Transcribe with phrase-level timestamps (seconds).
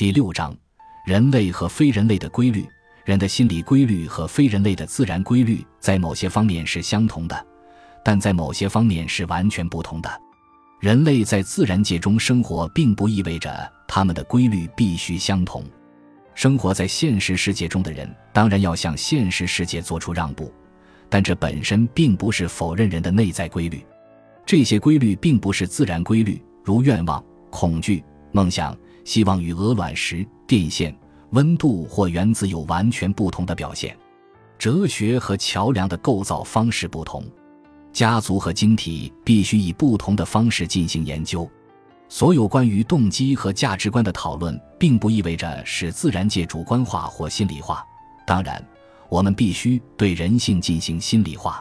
[0.00, 0.56] 第六章：
[1.04, 2.66] 人类和非人类的规律。
[3.04, 7.46] 人的心理规律和非人类的自然规律在某些方面是相同的，
[8.02, 10.10] 但在某些方面是完全不同的。
[10.80, 15.62] 人类在自然界中生活，并不意味着他们的规律必须相同。
[16.34, 20.50] 生活在现实世界中的人，当然要向现实世界做出让步，
[21.10, 23.84] 但这本身并不是否认人的内在规律。
[24.46, 28.74] 这些规律并不是自然规律，如愿望、恐惧、梦想、
[29.10, 30.96] 希望与鹅卵石、电线、
[31.30, 33.96] 温度或原子有完全不同的表现。
[34.56, 37.24] 哲学和桥梁的构造方式不同。
[37.92, 41.50] 家族和晶体必须以不同的方式进行研究。
[42.08, 47.84] 所有关于动机和价值观的讨论，并不意味着使自然界主观化或心理化。
[48.24, 48.64] 当然，
[49.08, 51.60] 我们必须对人性进行心理化。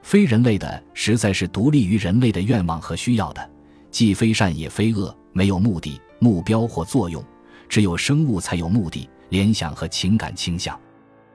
[0.00, 3.50] 非人类的实在是独立于人类的愿望和需要的，
[3.90, 7.22] 既非善也非恶，没有目的、目标或作用。
[7.68, 10.78] 只有生物才有目的、联想和情感倾向。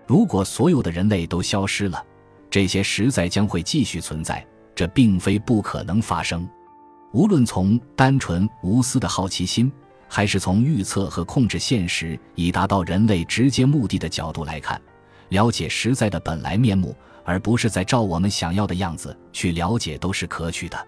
[0.08, 2.04] 如果所有的人类都消失了，
[2.50, 4.44] 这些实在将会继续存在，
[4.74, 6.50] 这并非不可能发生。
[7.12, 9.72] 无论从单纯无私的好奇心，
[10.08, 14.82] 还是从预测和控制现实以达到人类直接目的的角度来看，
[15.30, 20.88] 了解实在的本来面目，而不是在照我们想要的样子去了解，都是可取的。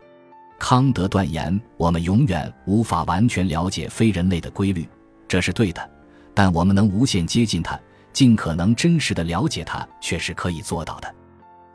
[0.58, 4.88] 康德断言，我们永远无法完全了解非人类的规律，
[5.28, 5.90] 这是对的，
[6.34, 7.80] 但我们能无限接近它，
[8.14, 11.14] 尽可能真实的了解它，却是可以做到的。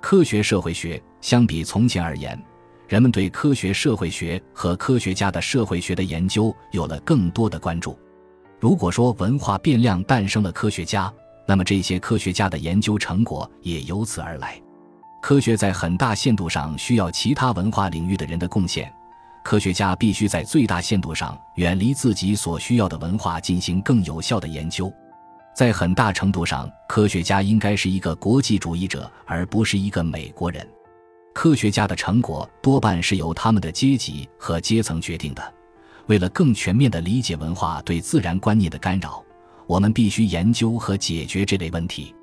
[0.01, 2.43] 科学社会学相比从前而言，
[2.89, 7.97] 人们对科学社会学和科学家的社会学的研究有了更多的关注。
[8.59, 11.13] 如果说文化变量诞生了科学家，
[11.47, 14.61] 那么这些科学家的研究成果也由此而来。
[15.21, 18.93] 科学在很大限度上需要其他文化领域的人的贡献，
[19.45, 24.93] 科学家必须在最大限度上远离自己所需要的文化进行更有效的研究。
[25.55, 30.67] 在很大程度上，科学家应该是一个国际主义者，而不是一个美国人。
[31.35, 35.55] 科学家的成果多半是由他们的阶级和阶层决定的。
[36.07, 39.23] 为了更全面地理解文化对自然观念的干扰，
[39.67, 42.15] 我们必须研究和解决这类问题。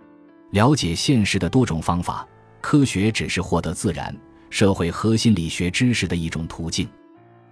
[0.51, 2.27] 了解现实的多种方法，
[2.69, 4.13] 科学只是获得自然、
[4.49, 6.85] 社会和心理学知识的一种途径。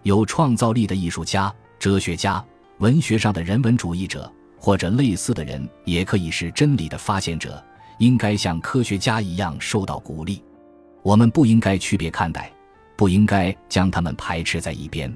[0.04, 1.50] 有创造力的艺术家、
[1.80, 2.44] 哲学家、
[2.80, 4.30] 文学上的人文主义者。
[4.58, 7.64] 或者类似的人也可以是真理的发现者，
[7.98, 10.44] 应该像科学家一样受到鼓励。
[11.02, 12.52] 我们不应该区别看待，
[12.98, 15.16] 不应该将他们排斥在一边。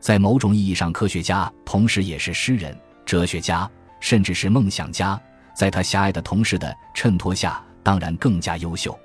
[0.00, 5.20] 在某种意义上，科学家同时也是诗人、哲学家，甚至是梦想家。
[5.54, 8.98] 在他狭隘的同事的衬托下，当然更加优秀。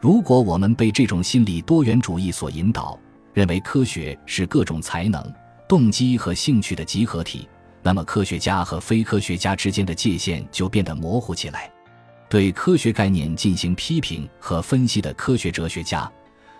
[0.00, 2.96] 如果我们被这种心理多元主义所引导，
[3.34, 5.34] 认为科学是各种才能、
[5.68, 7.48] 动机和兴趣的集合体。
[7.82, 11.68] 那么，科学家和非科学家之间的界限就变得模糊起来。
[12.28, 16.10] 对科学概念进行批评和分析的科学哲学家，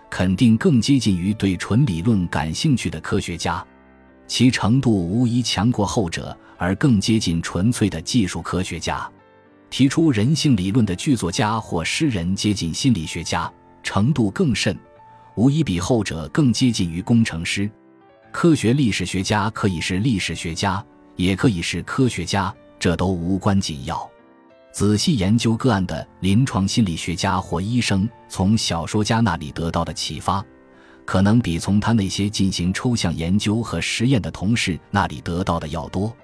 [0.09, 3.65] 肯定更接近于对纯理论感兴趣的科学家，
[4.27, 9.09] 其程度无疑强过后者，而更接近纯粹的技术科学家。
[9.69, 13.51] 提出人性理论的剧作家或诗人接近心理学家，
[13.83, 14.77] 程度更甚，
[15.35, 17.69] 无疑比后者更接近于工程师。
[18.31, 20.83] 科学历史学家可以是历史学家。
[21.15, 24.09] 也可以是科学家，这都无关紧要。
[24.71, 30.41] 仔细研究个案的临床心理学家或医生，从小说家那里得到的启发，
[31.03, 36.15] 可能比从他那些进行抽象研究和实验的同事那里得到的要多。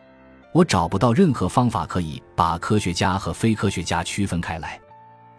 [0.56, 4.80] 我找不到任何方法可以把科学家和非科学家区分开来。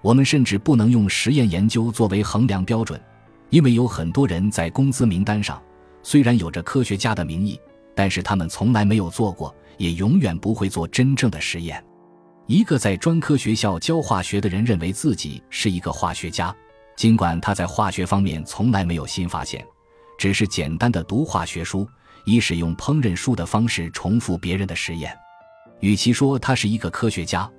[0.02, 3.00] 我们甚至不能用实验研究作为衡量标准，
[3.48, 5.58] 因为有很多人在工资名单上，
[6.02, 7.58] 虽然有着科学家的名义。
[7.94, 11.82] 但是他们从来没有做过，也永远不会做真正的实验。
[12.46, 16.54] 一个在专科学校教化学的人认为自己是一个化学家，
[16.94, 19.66] 尽管他在化学方面从来没有新发现，
[20.18, 21.88] 只是简单的读化学书，
[22.26, 25.16] 以使用烹饪书的方式重复别人的实验。
[25.80, 27.50] 与其说他是一个科学家，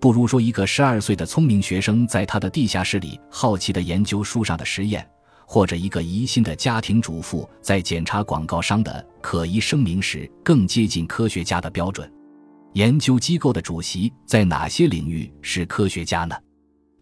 [0.00, 5.06] 不如说一个十二岁的聪明学生在他的地下室里好奇地研究书上的实验。
[5.44, 12.10] 或者一个疑心的家庭主妇在检查广告商的可疑声明时，更接近科学家的标准。
[12.72, 16.34] 研究机构的主席在哪些领域是科学家呢？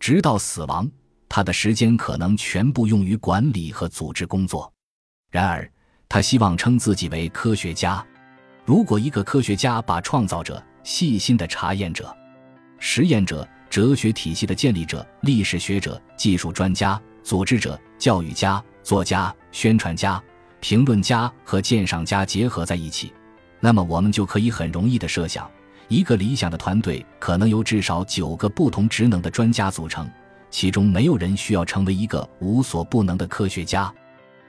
[0.00, 0.90] 直到死亡，
[1.28, 4.73] 他的时间可能全部用于管理和组织工作。
[5.31, 5.70] 然而，
[6.10, 8.04] 他希望称自己为科学家。
[8.66, 12.14] 如果一个科学家把创造者、细心的查验者、
[12.78, 17.80] 实验者、哲学体系的建立者、历史学者、技术专家、组织者。
[18.00, 20.18] 教育家、作家、宣传家、
[20.58, 23.12] 评论家和鉴赏家结合在一起，
[23.60, 25.46] 那么我们就可以很容易的设想，
[25.88, 30.10] 一个理想的团队可能由至少九个不同职能的专家组成，
[30.50, 33.92] 其中没有人需要成为一个无所不能的科学家。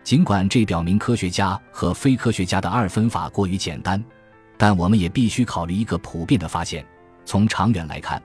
[0.03, 4.03] 尽管这表明科学家和非科学家的二分法过于简单，
[4.57, 6.86] 但我们也必须考虑一个普遍的发现：
[7.24, 8.21] 从长远来看，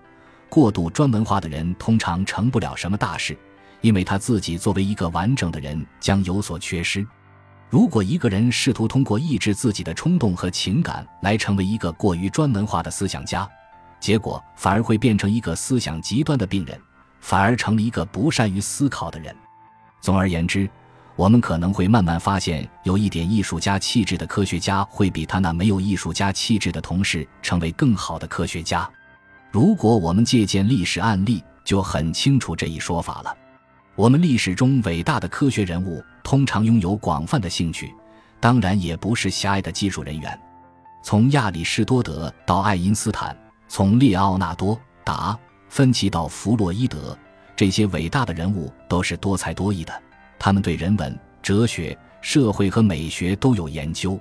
[0.48, 3.36] 过度专门化的人通常成不了什么大事，
[3.82, 7.06] 因为他自己作为一个完整的人将有所缺失。
[7.68, 13.46] 如果一个人试图通过抑制自己的冲动和情感来成为一个过于专门化的思想家，
[14.00, 16.80] 结果反而会变成一个思想极端的病人，
[17.20, 19.36] 反而成了一个不善于思考的人。
[20.00, 20.68] 总而言之。
[21.16, 28.88] 我们可能会慢慢发现，有一点艺术家气质的科学家会比他那没有艺术家气质的同事成为更好的科学家。
[29.50, 33.34] 如果我们借鉴历史案例，就很清楚这一说法了。
[33.94, 37.94] 我们历史中伟大的科学人物通常拥有广泛的兴趣，
[38.38, 40.38] 当然也不是狭隘的技术人员。
[41.02, 43.34] 从亚里士多德到爱因斯坦，
[43.68, 45.38] 从列奥纳多、达
[45.70, 47.16] 芬奇到弗洛伊德，
[47.56, 50.02] 这些伟大的人物都是多才多艺的。
[50.38, 54.18] 他们对人文、哲学、社会和美学都有研究，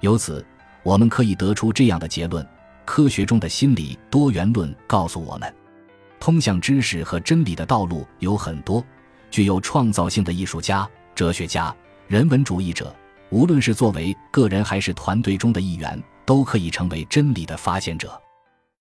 [0.00, 0.44] 由此
[0.82, 2.46] 我们可以得出这样的结论：
[2.84, 5.54] 科学中的心理多元论告诉我们，
[6.20, 8.84] 通向知识和真理的道路有很多。
[9.30, 11.74] 具有创造性的艺术家、哲学家、
[12.06, 12.94] 人文主义者，
[13.30, 18.20] 无论是作为个人还是团队中的一员，都可以成为真理的发现者。